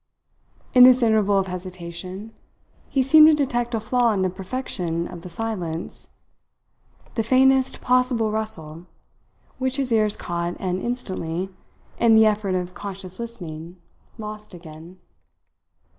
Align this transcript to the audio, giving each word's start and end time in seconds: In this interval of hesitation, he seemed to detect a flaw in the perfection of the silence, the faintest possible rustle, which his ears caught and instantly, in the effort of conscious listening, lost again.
In 0.73 0.81
this 0.81 1.03
interval 1.03 1.37
of 1.37 1.45
hesitation, 1.45 2.33
he 2.89 3.03
seemed 3.03 3.27
to 3.27 3.35
detect 3.35 3.75
a 3.75 3.79
flaw 3.79 4.11
in 4.13 4.23
the 4.23 4.31
perfection 4.31 5.07
of 5.07 5.21
the 5.21 5.29
silence, 5.29 6.07
the 7.13 7.21
faintest 7.21 7.81
possible 7.81 8.31
rustle, 8.31 8.87
which 9.59 9.77
his 9.77 9.91
ears 9.91 10.17
caught 10.17 10.55
and 10.59 10.81
instantly, 10.81 11.49
in 11.99 12.15
the 12.15 12.25
effort 12.25 12.55
of 12.55 12.73
conscious 12.73 13.19
listening, 13.19 13.77
lost 14.17 14.55
again. 14.55 14.97